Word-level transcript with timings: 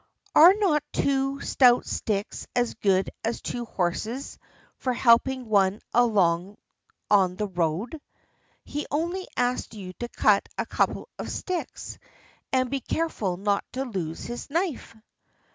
"Are 0.33 0.55
not 0.55 0.81
two 0.91 1.41
stout 1.41 1.85
sticks 1.85 2.47
as 2.55 2.73
good 2.73 3.11
as 3.23 3.39
two 3.39 3.65
horses 3.65 4.39
for 4.77 4.93
helping 4.93 5.45
one 5.47 5.79
along 5.93 6.57
on 7.11 7.35
the 7.35 7.45
road? 7.47 8.01
He 8.65 8.87
only 8.89 9.27
asked 9.37 9.75
you 9.75 9.93
to 9.99 10.07
cut 10.09 10.49
a 10.57 10.65
couple 10.65 11.07
of 11.19 11.29
sticks 11.29 11.99
and 12.51 12.71
be 12.71 12.79
careful 12.79 13.37
not 13.37 13.63
to 13.73 13.85
lose 13.85 14.23
his 14.23 14.49
knife." 14.49 14.95